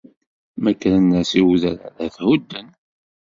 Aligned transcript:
Ma 0.61 0.71
kkren-as 0.75 1.31
i 1.39 1.41
udrar, 1.51 1.79
ad 2.03 2.11
t-hudden. 2.15 2.67